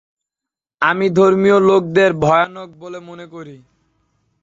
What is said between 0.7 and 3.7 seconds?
আমি ধর্মীয় লোকেদের ভয়ানক বলে মনে করি।